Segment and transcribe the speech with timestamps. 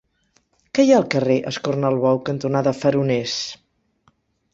[0.77, 3.37] Què hi ha al carrer Escornalbou cantonada Faroners?